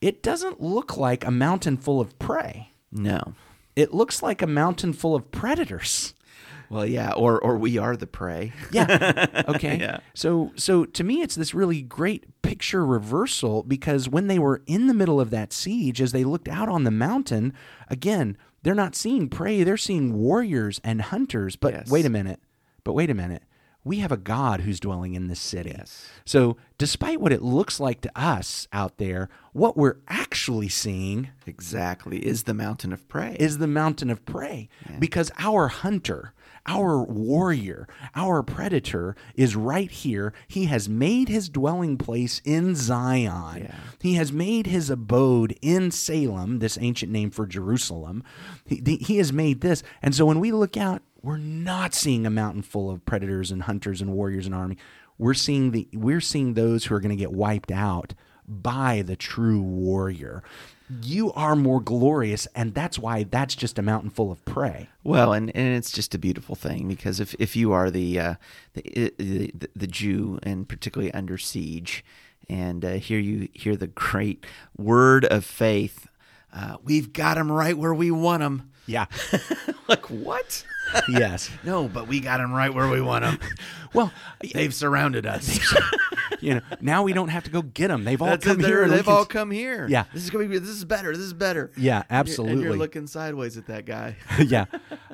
it 0.00 0.22
doesn't 0.22 0.60
look 0.60 0.96
like 0.96 1.24
a 1.24 1.30
mountain 1.30 1.76
full 1.76 2.00
of 2.00 2.18
prey. 2.18 2.72
no. 2.90 3.34
It 3.74 3.94
looks 3.94 4.22
like 4.22 4.42
a 4.42 4.46
mountain 4.46 4.92
full 4.92 5.14
of 5.14 5.30
predators. 5.32 6.12
Well, 6.72 6.86
yeah. 6.86 7.12
Or 7.12 7.38
or 7.40 7.56
we 7.58 7.76
are 7.78 7.96
the 7.96 8.06
prey. 8.06 8.52
Yeah. 8.72 9.26
Okay. 9.48 9.78
Yeah. 9.78 9.98
So 10.14 10.52
so 10.56 10.84
to 10.86 11.04
me 11.04 11.20
it's 11.22 11.34
this 11.34 11.52
really 11.54 11.82
great 11.82 12.24
picture 12.42 12.84
reversal 12.86 13.62
because 13.62 14.08
when 14.08 14.26
they 14.28 14.38
were 14.38 14.62
in 14.66 14.86
the 14.86 14.94
middle 14.94 15.20
of 15.20 15.30
that 15.30 15.52
siege 15.52 16.00
as 16.00 16.12
they 16.12 16.24
looked 16.24 16.48
out 16.48 16.68
on 16.68 16.84
the 16.84 16.90
mountain, 16.90 17.52
again, 17.88 18.36
they're 18.62 18.74
not 18.74 18.94
seeing 18.94 19.28
prey, 19.28 19.62
they're 19.64 19.76
seeing 19.76 20.14
warriors 20.14 20.80
and 20.82 21.02
hunters. 21.02 21.56
But 21.56 21.74
Yes. 21.74 21.90
wait 21.90 22.06
a 22.06 22.10
minute. 22.10 22.40
But 22.84 22.94
wait 22.94 23.10
a 23.10 23.14
minute. 23.14 23.42
We 23.84 23.98
have 23.98 24.12
a 24.12 24.16
God 24.16 24.60
who's 24.60 24.78
dwelling 24.80 25.14
in 25.14 25.26
this 25.26 25.40
city. 25.40 25.74
Yes. 25.76 26.06
So 26.24 26.56
despite 26.82 27.20
what 27.20 27.32
it 27.32 27.42
looks 27.42 27.78
like 27.78 28.00
to 28.00 28.10
us 28.20 28.66
out 28.72 28.98
there, 28.98 29.28
what 29.52 29.76
we're 29.76 29.98
actually 30.08 30.68
seeing 30.68 31.28
Exactly. 31.46 32.18
Is 32.26 32.42
the 32.42 32.54
mountain 32.54 32.92
of 32.92 33.08
prey. 33.08 33.36
is 33.38 33.58
the 33.58 33.68
mountain 33.68 34.10
of 34.10 34.26
prey 34.26 34.68
because 34.98 35.30
our 35.38 35.68
hunter, 35.68 36.34
our 36.66 37.04
warrior, 37.04 37.86
our 38.16 38.42
predator 38.42 39.14
is 39.36 39.54
right 39.54 39.92
here. 39.92 40.34
He 40.48 40.64
has 40.64 40.88
made 40.88 41.28
his 41.28 41.48
dwelling 41.48 41.98
place 41.98 42.42
in 42.44 42.74
Zion. 42.74 43.72
He 44.00 44.14
has 44.14 44.32
made 44.32 44.66
his 44.66 44.90
abode 44.90 45.56
in 45.62 45.92
Salem, 45.92 46.58
this 46.58 46.76
ancient 46.80 47.12
name 47.12 47.30
for 47.30 47.46
Jerusalem. 47.46 48.24
He, 48.66 48.98
he 49.00 49.18
has 49.18 49.32
made 49.32 49.60
this. 49.60 49.84
And 50.02 50.16
so 50.16 50.26
when 50.26 50.40
we 50.40 50.50
look 50.50 50.76
out, 50.76 51.02
we're 51.22 51.36
not 51.36 51.94
seeing 51.94 52.26
a 52.26 52.30
mountain 52.30 52.62
full 52.62 52.90
of 52.90 53.04
predators 53.04 53.52
and 53.52 53.62
hunters 53.62 54.00
and 54.00 54.12
warriors 54.12 54.46
and 54.46 54.54
army. 54.56 54.76
We're 55.22 55.34
seeing 55.34 55.70
the 55.70 55.86
we're 55.92 56.20
seeing 56.20 56.54
those 56.54 56.86
who 56.86 56.96
are 56.96 57.00
going 57.00 57.16
to 57.16 57.16
get 57.16 57.30
wiped 57.30 57.70
out 57.70 58.12
by 58.48 59.02
the 59.02 59.14
true 59.14 59.62
warrior. 59.62 60.42
You 61.00 61.32
are 61.34 61.54
more 61.54 61.80
glorious, 61.80 62.48
and 62.56 62.74
that's 62.74 62.98
why 62.98 63.22
that's 63.22 63.54
just 63.54 63.78
a 63.78 63.82
mountain 63.82 64.10
full 64.10 64.32
of 64.32 64.44
prey. 64.44 64.88
Well, 65.04 65.32
and, 65.32 65.54
and 65.54 65.76
it's 65.76 65.92
just 65.92 66.12
a 66.16 66.18
beautiful 66.18 66.56
thing 66.56 66.88
because 66.88 67.20
if, 67.20 67.36
if 67.38 67.54
you 67.54 67.70
are 67.70 67.88
the, 67.88 68.18
uh, 68.18 68.34
the, 68.74 69.14
the 69.16 69.52
the 69.76 69.86
Jew 69.86 70.40
and 70.42 70.68
particularly 70.68 71.14
under 71.14 71.38
siege, 71.38 72.04
and 72.48 72.84
uh, 72.84 72.94
here 72.94 73.20
you 73.20 73.48
hear 73.52 73.76
the 73.76 73.86
great 73.86 74.44
word 74.76 75.24
of 75.26 75.44
faith, 75.44 76.08
uh, 76.52 76.78
we've 76.82 77.12
got 77.12 77.36
them 77.36 77.52
right 77.52 77.78
where 77.78 77.94
we 77.94 78.10
want 78.10 78.40
them. 78.40 78.71
Yeah. 78.86 79.06
like 79.88 80.06
what? 80.10 80.64
yes. 81.08 81.48
No, 81.64 81.88
but 81.88 82.08
we 82.08 82.20
got 82.20 82.38
them 82.38 82.52
right 82.52 82.72
where 82.74 82.88
we 82.88 83.00
want 83.00 83.24
them. 83.24 83.38
Well, 83.94 84.10
They've 84.54 84.72
surrounded 84.72 85.26
us. 85.26 85.60
you 86.40 86.54
know, 86.54 86.60
now 86.80 87.02
we 87.02 87.12
don't 87.12 87.28
have 87.28 87.44
to 87.44 87.50
go 87.50 87.60
get 87.60 87.88
them. 87.88 88.04
They've 88.04 88.20
all 88.22 88.28
That's 88.28 88.42
come 88.46 88.58
it, 88.58 88.64
here. 88.64 88.76
they're- 88.76 88.82
and 88.84 88.90
we 88.92 88.96
They've 88.96 89.04
can- 89.04 89.12
all 89.14 89.26
come 89.26 89.50
here. 89.50 89.86
Yeah. 89.86 90.04
this 90.14 90.24
is 90.24 90.30
going 90.30 90.46
to 90.46 90.50
be. 90.50 90.58
This 90.58 90.70
is 90.70 90.86
better. 90.86 91.12
This 91.12 91.20
is 91.26 91.34
better. 91.34 91.70
Yeah, 91.76 91.76
And 91.76 91.82
you're- 91.82 91.96
And 91.98 92.06
absolutely. 92.08 92.62
you're 92.64 92.76
looking 92.76 93.06
sideways 93.06 93.58
at 93.58 93.66
that 93.66 93.84
guy. 93.84 94.16
yeah. 94.38 94.64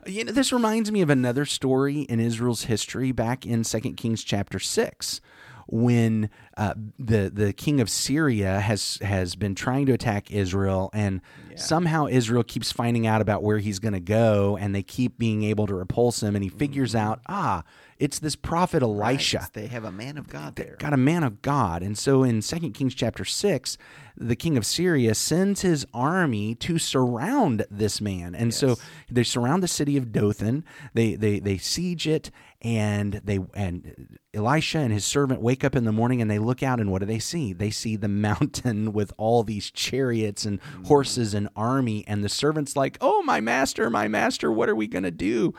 You 0.06 0.24
know, 0.24 0.30
this 0.32 0.52
reminds 0.52 0.92
me 0.92 1.00
of 1.00 1.10
another 1.10 1.44
story 1.44 2.02
in 2.02 2.20
Israel's 2.20 2.62
history 2.64 3.10
back 3.10 3.44
in 3.44 3.64
Second 3.64 3.96
Kings 3.96 4.22
chapter 4.22 4.60
6 4.60 5.20
when 5.66 6.30
uh, 6.58 6.74
the 6.98 7.30
the 7.32 7.52
king 7.54 7.80
of 7.80 7.88
Syria 7.88 8.60
has 8.60 8.98
has 9.00 9.36
been 9.36 9.54
trying 9.54 9.86
to 9.86 9.92
attack 9.92 10.30
Israel 10.30 10.90
and 10.92 11.20
somehow 11.54 12.06
Israel 12.08 12.42
keeps 12.44 12.70
finding 12.72 13.06
out 13.06 13.20
about 13.20 13.42
where 13.42 13.58
he's 13.58 13.78
going 13.78 13.94
to 13.94 14.00
go 14.00 14.56
and 14.56 14.74
they 14.74 14.82
keep 14.82 15.18
being 15.18 15.42
able 15.44 15.66
to 15.68 15.74
repulse 15.74 16.22
him 16.22 16.34
and 16.36 16.42
he 16.44 16.50
figures 16.50 16.94
out 16.94 17.20
ah 17.28 17.62
it's 17.98 18.18
this 18.20 18.36
prophet 18.36 18.82
Elisha 18.82 19.38
Right, 19.38 19.52
They 19.52 19.66
have 19.66 19.84
a 19.84 19.90
man 19.90 20.18
of 20.18 20.28
God 20.28 20.54
there. 20.54 20.76
got 20.78 20.92
a 20.92 20.96
man 20.96 21.24
of 21.24 21.42
God. 21.42 21.82
And 21.82 21.98
so 21.98 22.22
in 22.22 22.42
2 22.42 22.70
Kings 22.70 22.94
chapter 22.94 23.24
6, 23.24 23.76
the 24.16 24.36
king 24.36 24.56
of 24.56 24.64
Syria 24.64 25.16
sends 25.16 25.62
his 25.62 25.84
army 25.92 26.54
to 26.56 26.78
surround 26.78 27.64
this 27.70 28.00
man. 28.00 28.36
And 28.36 28.54
so 28.54 28.76
they 29.10 29.24
surround 29.24 29.64
the 29.64 29.68
city 29.68 29.96
of 29.96 30.12
Dothan. 30.12 30.64
They 30.94 31.14
they 31.16 31.40
they 31.40 31.58
siege 31.58 32.06
it 32.06 32.30
and 32.62 33.20
they 33.24 33.40
and 33.54 34.18
Elisha 34.34 34.78
and 34.78 34.92
his 34.92 35.04
servant 35.04 35.40
wake 35.40 35.64
up 35.64 35.74
in 35.74 35.84
the 35.84 35.92
morning 35.92 36.20
and 36.22 36.30
they 36.30 36.38
look 36.48 36.62
out 36.62 36.80
and 36.80 36.90
what 36.90 36.98
do 37.00 37.06
they 37.06 37.18
see? 37.20 37.52
They 37.52 37.70
see 37.70 37.94
the 37.94 38.08
mountain 38.28 38.92
with 38.92 39.12
all 39.16 39.44
these 39.44 39.70
chariots 39.70 40.44
and 40.44 40.58
horses 40.86 41.34
and 41.34 41.48
army 41.54 42.04
and 42.08 42.24
the 42.24 42.28
servant's 42.28 42.74
like, 42.74 42.98
"Oh, 43.00 43.22
my 43.22 43.40
master, 43.40 43.88
my 43.90 44.08
master, 44.08 44.50
what 44.50 44.68
are 44.68 44.74
we 44.74 44.86
going 44.88 45.04
to 45.04 45.10
do?" 45.12 45.54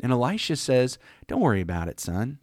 And 0.00 0.12
Elisha 0.12 0.56
says, 0.56 0.98
"Don't 1.28 1.40
worry 1.40 1.60
about 1.60 1.88
it, 1.88 2.00
son. 2.00 2.38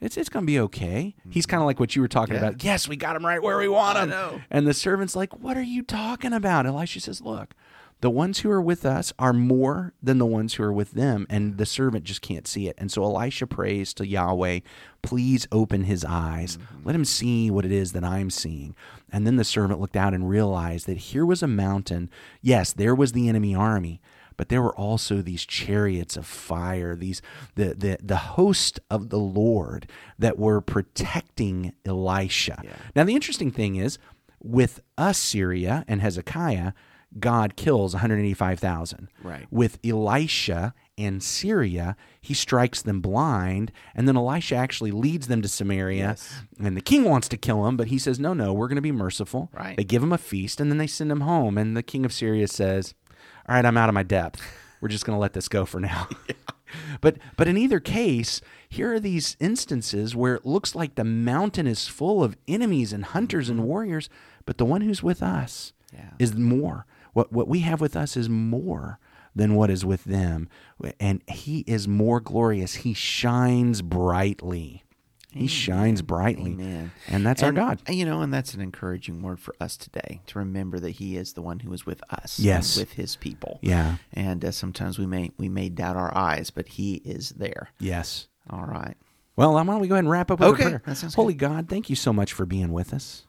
It's 0.00 0.16
it's 0.16 0.28
gonna 0.28 0.46
be 0.46 0.60
okay. 0.60 1.16
He's 1.28 1.44
kind 1.46 1.60
of 1.60 1.66
like 1.66 1.80
what 1.80 1.96
you 1.96 2.02
were 2.02 2.06
talking 2.08 2.36
about. 2.36 2.62
Yes, 2.62 2.86
we 2.86 2.94
got 2.94 3.16
him 3.16 3.26
right 3.26 3.42
where 3.42 3.58
we 3.58 3.66
want 3.68 3.98
him. 3.98 4.10
And 4.48 4.64
the 4.64 4.72
servant's 4.74 5.16
like, 5.16 5.36
"What 5.40 5.56
are 5.56 5.62
you 5.62 5.82
talking 5.82 6.32
about?" 6.32 6.66
Elisha 6.66 7.00
says, 7.00 7.20
"Look, 7.20 7.54
the 8.00 8.10
ones 8.10 8.40
who 8.40 8.50
are 8.50 8.60
with 8.60 8.86
us 8.86 9.12
are 9.18 9.32
more 9.32 9.92
than 10.02 10.18
the 10.18 10.26
ones 10.26 10.54
who 10.54 10.62
are 10.62 10.72
with 10.72 10.92
them, 10.92 11.26
and 11.28 11.58
the 11.58 11.66
servant 11.66 12.04
just 12.04 12.22
can't 12.22 12.46
see 12.46 12.68
it." 12.68 12.76
And 12.78 12.90
so 12.90 13.02
Elisha 13.02 13.46
prays 13.46 13.92
to 13.94 14.06
Yahweh, 14.06 14.60
"Please 15.02 15.46
open 15.50 15.84
his 15.84 16.04
eyes. 16.04 16.56
Mm-hmm. 16.56 16.86
Let 16.86 16.94
him 16.94 17.04
see 17.04 17.50
what 17.50 17.64
it 17.64 17.72
is 17.72 17.92
that 17.92 18.04
I'm 18.04 18.30
seeing." 18.30 18.74
And 19.10 19.26
then 19.26 19.36
the 19.36 19.44
servant 19.44 19.80
looked 19.80 19.96
out 19.96 20.14
and 20.14 20.28
realized 20.28 20.86
that 20.86 20.98
here 20.98 21.26
was 21.26 21.42
a 21.42 21.48
mountain. 21.48 22.10
Yes, 22.40 22.72
there 22.72 22.94
was 22.94 23.12
the 23.12 23.28
enemy 23.28 23.54
army 23.54 24.00
but 24.38 24.48
there 24.48 24.62
were 24.62 24.74
also 24.76 25.20
these 25.20 25.44
chariots 25.44 26.16
of 26.16 26.24
fire 26.24 26.96
these 26.96 27.20
the 27.56 27.74
the, 27.74 27.98
the 28.02 28.16
host 28.16 28.80
of 28.88 29.10
the 29.10 29.18
lord 29.18 29.86
that 30.18 30.38
were 30.38 30.62
protecting 30.62 31.74
elisha 31.84 32.62
now 32.96 33.04
the 33.04 33.14
interesting 33.14 33.50
thing 33.50 33.76
is 33.76 33.98
with 34.40 34.80
assyria 34.96 35.84
and 35.86 36.00
hezekiah 36.00 36.72
god 37.18 37.56
kills 37.56 37.94
185000 37.94 39.08
Right. 39.22 39.46
with 39.50 39.78
elisha 39.84 40.74
and 40.98 41.22
syria 41.22 41.96
he 42.20 42.34
strikes 42.34 42.82
them 42.82 43.00
blind 43.00 43.72
and 43.94 44.06
then 44.06 44.16
elisha 44.16 44.56
actually 44.56 44.90
leads 44.90 45.26
them 45.26 45.40
to 45.42 45.48
samaria 45.48 45.96
Yes. 45.98 46.42
and 46.62 46.76
the 46.76 46.80
king 46.82 47.04
wants 47.04 47.28
to 47.28 47.36
kill 47.36 47.66
him 47.66 47.76
but 47.76 47.88
he 47.88 47.98
says 47.98 48.18
no 48.20 48.34
no 48.34 48.52
we're 48.52 48.68
going 48.68 48.76
to 48.76 48.82
be 48.82 48.92
merciful 48.92 49.50
Right. 49.52 49.76
they 49.76 49.84
give 49.84 50.02
him 50.02 50.12
a 50.12 50.18
feast 50.18 50.60
and 50.60 50.70
then 50.70 50.78
they 50.78 50.86
send 50.86 51.10
him 51.10 51.22
home 51.22 51.56
and 51.56 51.76
the 51.76 51.82
king 51.82 52.04
of 52.04 52.12
syria 52.12 52.46
says 52.48 52.94
all 53.48 53.54
right, 53.54 53.64
I'm 53.64 53.78
out 53.78 53.88
of 53.88 53.94
my 53.94 54.02
depth. 54.02 54.42
We're 54.82 54.90
just 54.90 55.06
going 55.06 55.16
to 55.16 55.20
let 55.20 55.32
this 55.32 55.48
go 55.48 55.64
for 55.64 55.80
now. 55.80 56.06
But 57.00 57.16
but 57.38 57.48
in 57.48 57.56
either 57.56 57.80
case, 57.80 58.42
here 58.68 58.92
are 58.92 59.00
these 59.00 59.38
instances 59.40 60.14
where 60.14 60.34
it 60.34 60.44
looks 60.44 60.74
like 60.74 60.96
the 60.96 61.04
mountain 61.04 61.66
is 61.66 61.88
full 61.88 62.22
of 62.22 62.36
enemies 62.46 62.92
and 62.92 63.06
hunters 63.06 63.48
and 63.48 63.58
mm-hmm. 63.58 63.68
warriors, 63.68 64.10
but 64.44 64.58
the 64.58 64.66
one 64.66 64.82
who's 64.82 65.02
with 65.02 65.22
us 65.22 65.72
Yeah. 65.94 66.10
is 66.18 66.34
more. 66.34 66.84
What 67.12 67.32
what 67.32 67.48
we 67.48 67.60
have 67.60 67.80
with 67.80 67.96
us 67.96 68.16
is 68.16 68.28
more 68.28 68.98
than 69.34 69.54
what 69.54 69.70
is 69.70 69.84
with 69.84 70.04
them, 70.04 70.48
and 70.98 71.22
he 71.28 71.60
is 71.66 71.86
more 71.86 72.20
glorious. 72.20 72.76
He 72.76 72.94
shines 72.94 73.82
brightly. 73.82 74.84
He 75.30 75.46
shines 75.46 76.00
brightly, 76.00 76.52
Amen. 76.52 76.90
and 77.06 77.24
that's 77.24 77.42
our 77.42 77.52
God. 77.52 77.80
You 77.88 78.06
know, 78.06 78.22
and 78.22 78.32
that's 78.32 78.54
an 78.54 78.62
encouraging 78.62 79.20
word 79.22 79.38
for 79.38 79.54
us 79.60 79.76
today 79.76 80.22
to 80.28 80.38
remember 80.38 80.80
that 80.80 80.92
He 80.92 81.16
is 81.18 81.34
the 81.34 81.42
one 81.42 81.60
who 81.60 81.72
is 81.74 81.84
with 81.84 82.02
us, 82.10 82.40
Yes. 82.40 82.78
with 82.78 82.92
His 82.92 83.14
people. 83.14 83.58
Yeah. 83.60 83.96
And 84.12 84.42
uh, 84.42 84.50
sometimes 84.52 84.98
we 84.98 85.04
may 85.06 85.30
we 85.36 85.50
may 85.50 85.68
doubt 85.68 85.96
our 85.96 86.16
eyes, 86.16 86.50
but 86.50 86.66
He 86.66 86.94
is 87.04 87.28
there. 87.36 87.68
Yes. 87.78 88.26
All 88.48 88.64
right. 88.64 88.96
Well, 89.36 89.52
why 89.52 89.62
don't 89.64 89.80
we 89.80 89.86
go 89.86 89.94
ahead 89.94 90.04
and 90.04 90.10
wrap 90.10 90.30
up 90.30 90.40
with 90.40 90.48
Okay, 90.48 90.72
a 90.74 90.78
prayer? 90.80 90.96
Holy 91.14 91.34
God, 91.34 91.68
thank 91.68 91.90
you 91.90 91.94
so 91.94 92.12
much 92.12 92.32
for 92.32 92.46
being 92.46 92.72
with 92.72 92.92
us. 92.94 93.24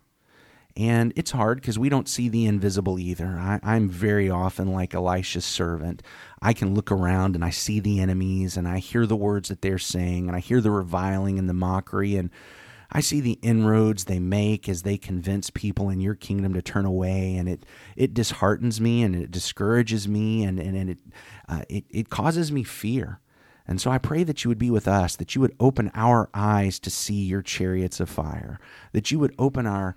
And 0.79 1.11
it's 1.17 1.31
hard 1.31 1.59
because 1.59 1.77
we 1.77 1.89
don't 1.89 2.07
see 2.07 2.29
the 2.29 2.45
invisible 2.45 2.97
either. 2.97 3.27
I, 3.37 3.59
I'm 3.61 3.89
very 3.89 4.29
often 4.29 4.71
like 4.71 4.95
Elisha's 4.95 5.43
servant. 5.43 6.01
I 6.41 6.53
can 6.53 6.73
look 6.73 6.89
around 6.89 7.35
and 7.35 7.43
I 7.43 7.49
see 7.49 7.81
the 7.81 7.99
enemies 7.99 8.55
and 8.55 8.65
I 8.65 8.79
hear 8.79 9.05
the 9.05 9.17
words 9.17 9.49
that 9.49 9.61
they're 9.61 9.77
saying 9.77 10.27
and 10.27 10.37
I 10.37 10.39
hear 10.39 10.61
the 10.61 10.71
reviling 10.71 11.37
and 11.37 11.49
the 11.49 11.53
mockery 11.53 12.15
and 12.15 12.29
I 12.91 13.01
see 13.01 13.19
the 13.19 13.37
inroads 13.41 14.05
they 14.05 14.19
make 14.19 14.67
as 14.67 14.81
they 14.83 14.97
convince 14.97 15.49
people 15.49 15.89
in 15.89 15.99
your 15.99 16.15
kingdom 16.15 16.53
to 16.55 16.61
turn 16.61 16.85
away, 16.85 17.35
and 17.35 17.47
it 17.47 17.63
it 17.95 18.15
disheartens 18.15 18.81
me 18.81 19.03
and 19.03 19.15
it 19.15 19.29
discourages 19.29 20.07
me 20.07 20.43
and 20.43 20.59
and, 20.59 20.75
and 20.75 20.89
it, 20.89 20.99
uh, 21.47 21.61
it 21.69 21.85
it 21.91 22.09
causes 22.09 22.51
me 22.51 22.63
fear. 22.63 23.19
And 23.67 23.79
so 23.79 23.91
I 23.91 23.99
pray 23.99 24.23
that 24.23 24.43
you 24.43 24.49
would 24.49 24.57
be 24.57 24.71
with 24.71 24.87
us, 24.87 25.15
that 25.17 25.35
you 25.35 25.41
would 25.41 25.55
open 25.59 25.91
our 25.93 26.27
eyes 26.33 26.79
to 26.79 26.89
see 26.89 27.25
your 27.25 27.43
chariots 27.43 27.99
of 27.99 28.09
fire, 28.09 28.59
that 28.93 29.11
you 29.11 29.19
would 29.19 29.35
open 29.37 29.67
our 29.67 29.95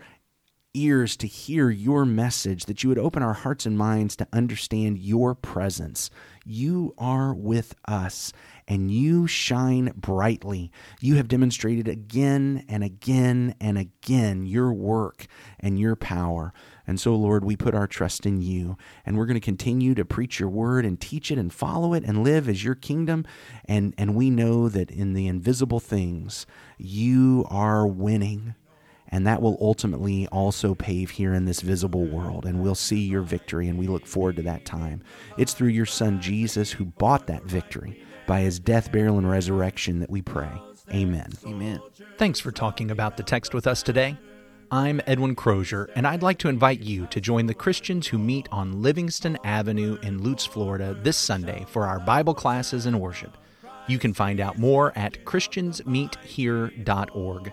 ears 0.75 1.17
to 1.19 1.27
hear 1.27 1.71
your 1.71 2.05
message, 2.05 2.65
that 2.65 2.83
you 2.83 2.89
would 2.89 2.99
open 2.99 3.23
our 3.23 3.35
hearts 3.35 3.67
and 3.67 3.77
minds 3.77 4.17
to 4.17 4.29
understand 4.33 4.99
your 4.99 5.35
presence. 5.35 6.11
You 6.45 6.95
are 6.99 7.35
with 7.35 7.75
us 7.87 8.33
and 8.67 8.91
you 8.91 9.27
shine 9.27 9.93
brightly. 9.97 10.71
You 11.01 11.17
have 11.17 11.29
demonstrated 11.29 11.89
again 11.89 12.65
and 12.69 12.83
again 12.83 13.55
and 13.61 13.77
again 13.77 14.47
your 14.47 14.73
work 14.73 15.27
and 15.61 15.79
your 15.79 15.97
power. 15.97 16.53
And 16.87 16.99
so, 16.99 17.15
Lord, 17.15 17.45
we 17.45 17.57
put 17.57 17.75
our 17.75 17.87
trust 17.87 18.27
in 18.27 18.41
you, 18.41 18.77
and 19.07 19.17
we're 19.17 19.27
going 19.27 19.41
to 19.41 19.41
continue 19.41 19.95
to 19.95 20.05
preach 20.05 20.41
your 20.41 20.49
word 20.49 20.85
and 20.85 21.01
teach 21.01 21.31
it 21.31 21.39
and 21.39 21.53
follow 21.53 21.95
it 21.95 22.05
and 22.05 22.25
live 22.25 22.49
as 22.49 22.65
your 22.65 22.75
kingdom. 22.75 23.25
And, 23.67 23.95
and 23.97 24.15
we 24.15 24.31
know 24.31 24.69
that 24.69 24.91
in 24.91 25.13
the 25.13 25.29
invisible 25.29 25.81
things, 25.81 26.47
you 26.79 27.45
are 27.49 27.87
winning. 27.87 28.55
And 29.13 29.25
that 29.27 29.41
will 29.41 29.57
ultimately 29.61 30.27
also 30.29 30.75
pave 30.75 31.11
here 31.11 31.35
in 31.35 31.45
this 31.45 31.61
visible 31.61 32.07
world. 32.07 32.47
And 32.47 32.61
we'll 32.61 32.75
see 32.75 33.07
your 33.07 33.23
victory, 33.23 33.69
and 33.69 33.79
we 33.79 33.87
look 33.87 34.07
forward 34.07 34.35
to 34.37 34.43
that 34.43 34.65
time. 34.65 35.03
It's 35.37 35.53
through 35.53 35.69
your 35.69 35.87
son 35.87 36.21
Jesus 36.21 36.73
who 36.73 36.87
bought 36.87 37.29
that 37.29 37.45
victory 37.45 38.03
by 38.27 38.41
his 38.41 38.59
death, 38.59 38.91
burial, 38.91 39.19
and 39.19 39.31
resurrection 39.31 40.01
that 40.01 40.11
we 40.11 40.23
pray. 40.23 40.51
Amen. 40.91 41.31
Amen. 41.47 41.81
Thanks 42.17 42.41
for 42.41 42.51
talking 42.51 42.91
about 42.91 43.17
the 43.17 43.23
text 43.23 43.55
with 43.55 43.69
us 43.69 43.83
today. 43.83 44.17
I'm 44.71 45.03
Edwin 45.07 45.35
Crozier, 45.35 45.91
and 45.95 46.07
I'd 46.07 46.23
like 46.23 46.39
to 46.39 46.49
invite 46.49 46.81
you 46.81 47.07
to 47.09 47.21
join 47.21 47.45
the 47.45 47.53
Christians 47.53 48.07
who 48.07 48.17
meet 48.17 48.49
on 48.51 48.81
Livingston 48.81 49.37
Avenue 49.45 49.99
in 50.03 50.23
Lutz, 50.23 50.47
Florida 50.47 50.97
this 51.03 51.19
Sunday 51.19 51.67
for 51.69 51.87
our 51.87 52.01
Bible 52.01 52.33
classes 52.33 52.87
and 52.87 52.99
worship. 52.99 53.37
You 53.87 53.99
can 53.99 54.15
find 54.15 54.41
out 54.41 54.59
more 54.59 54.97
at 54.97 55.23
ChristiansMeetHere.org. 55.27 57.53